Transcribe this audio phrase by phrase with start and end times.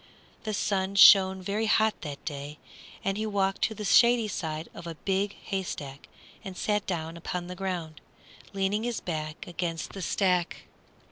[0.45, 2.57] The sun shone very hot that day,
[3.03, 6.07] and he walked to the shady side of a big haystack
[6.43, 8.01] and sat down upon the ground,
[8.51, 10.63] leaning his back against the stack.